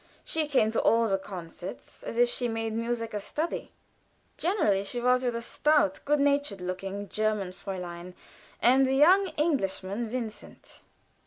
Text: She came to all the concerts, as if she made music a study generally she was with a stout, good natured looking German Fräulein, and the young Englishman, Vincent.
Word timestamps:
She 0.23 0.47
came 0.47 0.71
to 0.71 0.81
all 0.81 1.07
the 1.07 1.19
concerts, 1.19 2.01
as 2.01 2.17
if 2.17 2.27
she 2.27 2.47
made 2.47 2.73
music 2.73 3.13
a 3.13 3.19
study 3.19 3.71
generally 4.35 4.83
she 4.83 4.99
was 4.99 5.23
with 5.23 5.35
a 5.35 5.43
stout, 5.43 5.99
good 6.05 6.19
natured 6.19 6.59
looking 6.59 7.07
German 7.07 7.51
Fräulein, 7.51 8.15
and 8.59 8.87
the 8.87 8.95
young 8.95 9.27
Englishman, 9.37 10.07
Vincent. 10.09 10.81